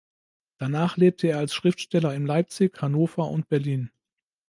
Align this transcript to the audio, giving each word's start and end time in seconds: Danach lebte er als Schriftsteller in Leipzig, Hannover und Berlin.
Danach 0.57 0.97
lebte 0.97 1.27
er 1.27 1.37
als 1.37 1.53
Schriftsteller 1.53 2.15
in 2.15 2.25
Leipzig, 2.25 2.75
Hannover 2.81 3.29
und 3.29 3.47
Berlin. 3.49 3.91